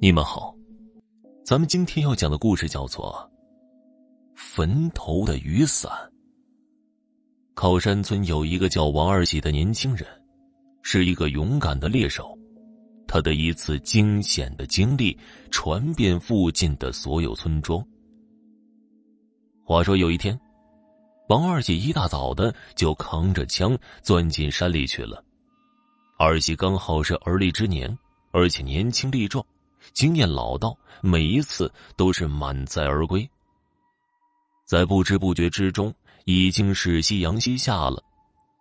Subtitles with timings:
[0.00, 0.54] 你们好，
[1.44, 3.28] 咱们今天要讲的故事叫做
[4.36, 5.90] 《坟头的雨伞》。
[7.54, 10.06] 靠山村有一个叫王二喜的年轻人，
[10.82, 12.32] 是一个勇敢的猎手。
[13.08, 15.18] 他的一次惊险的经历
[15.50, 17.84] 传遍附近的所有村庄。
[19.64, 20.38] 话说有一天，
[21.28, 25.24] 王二喜一大早的就扛着枪钻进山里去了。
[26.20, 27.98] 二喜刚好是而立之年，
[28.30, 29.44] 而且年轻力壮。
[29.92, 33.28] 经验老道，每一次都是满载而归。
[34.64, 35.94] 在不知不觉之中，
[36.24, 38.02] 已经是夕阳西下了。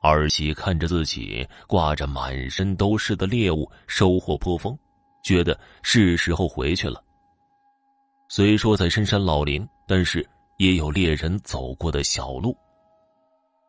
[0.00, 4.76] 二喜看着自己挂着满身都是的猎物，收获颇丰，
[5.22, 7.00] 觉得是时候回去了。
[8.28, 12.56] 虽说在深山老林，但是也有猎人走过的小路。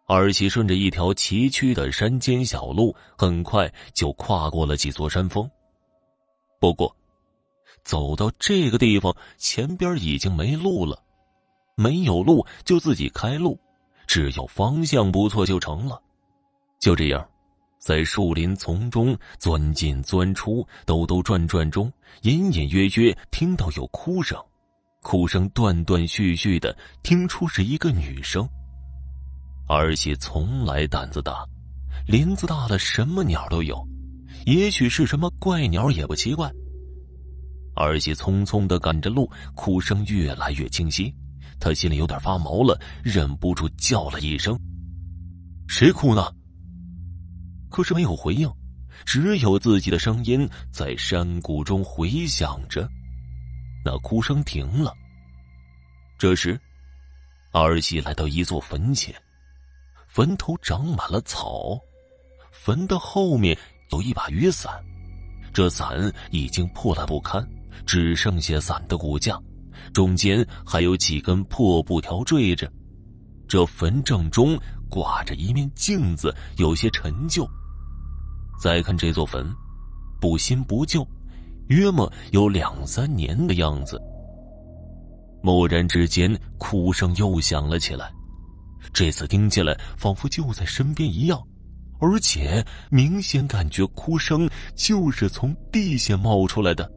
[0.08, 5.50] 二喜顺着一条崎岖的山间小路，很快就跨过了几座山峰。
[6.60, 6.94] 不过，
[7.84, 11.02] 走到这个地方，前边已经没路了。
[11.76, 13.60] 没有路就自己开路，
[14.06, 16.02] 只要方向不错就成了。
[16.80, 17.28] 就这样，
[17.80, 21.92] 在树林丛中钻进钻出、兜兜转转中，
[22.22, 24.38] 隐隐约约听到有哭声，
[25.02, 28.48] 哭声断断续续的，听出是一个女声。
[29.68, 31.44] 二喜从来胆子大，
[32.06, 33.84] 林子大了什么鸟都有，
[34.46, 36.52] 也许是什么怪鸟也不奇怪。
[37.76, 41.14] 儿媳匆匆的赶着路，哭声越来越清晰，
[41.60, 44.58] 他心里有点发毛了，忍不住叫了一声
[45.68, 46.32] ：“谁哭呢？”
[47.70, 48.52] 可是没有回应，
[49.06, 52.88] 只有自己的声音在山谷中回响着。
[53.84, 54.94] 那哭声停了。
[56.20, 56.60] 这时，
[57.52, 59.14] 儿媳来到一座坟前，
[60.08, 61.80] 坟头长满了草，
[62.52, 63.58] 坟的后面
[63.92, 64.72] 有一把雨伞，
[65.52, 67.46] 这伞已经破烂不堪。
[67.86, 69.40] 只剩下伞的骨架，
[69.94, 72.72] 中间还有几根破布条坠着。
[73.48, 74.58] 这坟正中
[74.90, 77.48] 挂着一面镜子，有些陈旧。
[78.62, 79.46] 再看这座坟，
[80.20, 81.06] 不新不旧，
[81.68, 84.02] 约莫有两三年的样子。
[85.44, 88.12] 蓦然之间，哭声又响了起来，
[88.94, 91.42] 这次听起来仿佛就在身边一样，
[92.00, 96.90] 而且明显感觉哭声就是从地下冒出来的。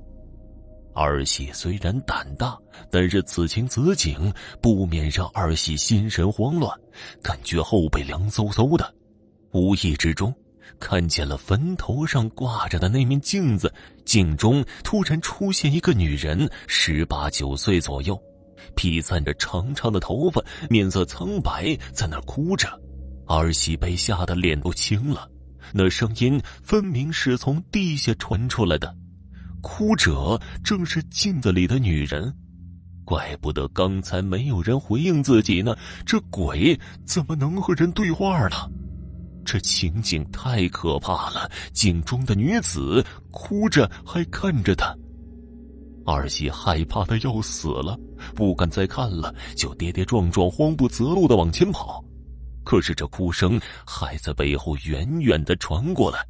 [0.96, 2.58] 二喜虽然胆大，
[2.90, 6.74] 但是此情此景不免让二喜心神慌乱，
[7.22, 8.94] 感觉后背凉飕飕的。
[9.52, 10.34] 无意之中，
[10.80, 13.70] 看见了坟头上挂着的那面镜子，
[14.06, 18.18] 镜中突然出现一个女人，十八九岁左右，
[18.74, 22.68] 披散着长长的头发，面色苍白，在那哭着。
[23.26, 25.28] 二喜被吓得脸都青了，
[25.74, 28.96] 那声音分明是从地下传出来的。
[29.66, 32.32] 哭者正是镜子里的女人，
[33.04, 35.76] 怪不得刚才没有人回应自己呢。
[36.06, 38.56] 这鬼怎么能和人对话呢？
[39.44, 41.50] 这情景太可怕了！
[41.72, 44.96] 镜中的女子哭着，还看着他。
[46.06, 47.98] 二喜害怕的要死了，
[48.36, 52.04] 不敢再看了，就跌跌撞撞、慌不择路的往前跑。
[52.62, 56.24] 可是这哭声还在背后远远的传过来。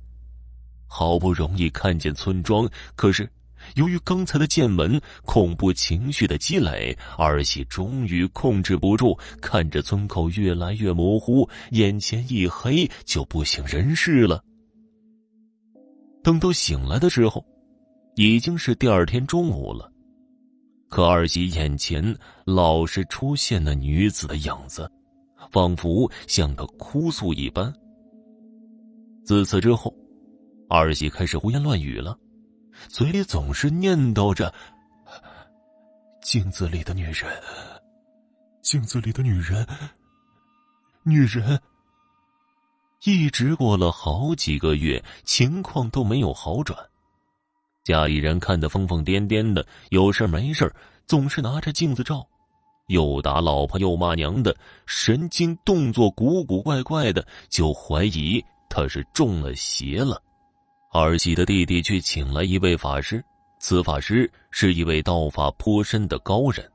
[0.86, 3.28] 好不容易看见村庄，可是
[3.74, 14.42] 由于刚才的见闻、恐怖情绪的积累，二喜终于控制不住，看着村口越来越模糊，眼前一黑，就不省人事了。
[16.22, 17.44] 等到醒来的时候，
[18.14, 19.90] 已经是第二天中午了。
[20.88, 24.88] 可二喜眼前老是出现那女子的影子，
[25.50, 27.72] 仿佛像个哭诉一般。
[29.24, 29.92] 自此之后。
[30.68, 32.18] 二喜开始胡言乱语了，
[32.88, 34.52] 嘴里总是念叨着
[36.20, 37.26] ：“镜子里的女人，
[38.62, 39.66] 镜子里的女人，
[41.04, 41.60] 女人。”
[43.04, 46.76] 一直过了好几个月，情况都没有好转。
[47.84, 50.74] 家里人看得疯疯癫癫的，有事没事
[51.06, 52.26] 总是拿着镜子照，
[52.88, 60.20] 又打老婆又骂娘的，神经动作古古怪怪的，就怀疑他是中了邪了。
[60.92, 63.22] 二喜的弟弟去请来一位法师，
[63.58, 66.66] 此法师是一位道法颇深的高人，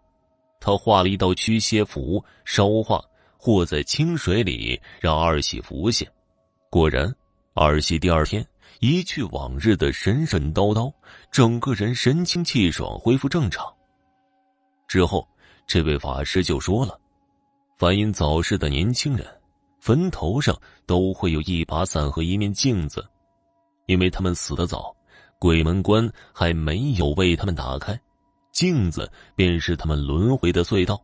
[0.60, 3.02] 他画了一道驱邪符，烧化
[3.38, 6.06] 或在清水里，让二喜服下。
[6.70, 7.12] 果然，
[7.54, 8.46] 二喜第二天
[8.80, 10.94] 一去往日的神神叨叨，
[11.32, 13.66] 整个人神清气爽，恢复正常。
[14.88, 15.28] 之后，
[15.66, 17.00] 这位法师就说了：，
[17.76, 19.26] 凡因早逝的年轻人，
[19.80, 20.56] 坟头上
[20.86, 23.04] 都会有一把伞和一面镜子。
[23.86, 24.96] 因为他们死得早，
[25.40, 28.00] 鬼门关还没有为他们打开，
[28.52, 31.02] 镜子便是他们轮回的隧道，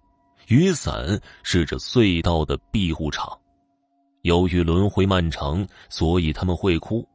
[0.48, 3.38] 雨伞是这隧道的庇护场。
[4.24, 7.08] 由于轮回漫长，所以他们会哭。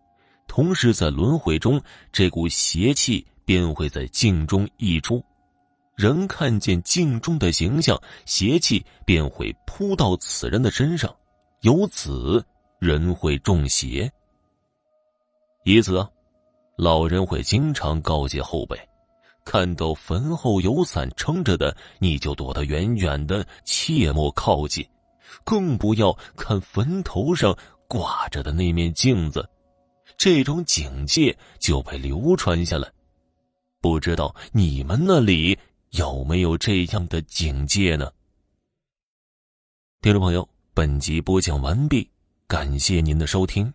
[0.47, 1.81] 同时，在轮回中，
[2.13, 5.23] 这股邪气便会在镜中溢出。
[5.95, 11.15] 人看见镜中的形象，邪气便会扑到此人的身上，
[11.61, 12.45] 由此
[12.79, 14.11] 人会中邪。
[15.65, 16.07] 以此。
[16.77, 18.77] 老人会经常告诫后辈：
[19.45, 24.83] 看到坟后有伞撑着的，你就躲得远远的，切莫靠近；
[25.45, 27.57] 更不要看坟头上
[27.87, 29.49] 挂着的那面镜子。
[30.17, 32.91] 这种警戒就被流传下来。
[33.81, 35.57] 不知道你们那里
[35.91, 38.11] 有没有这样的警戒呢？
[40.01, 42.09] 听众朋友，本集播讲完毕，
[42.49, 43.73] 感谢您的收听。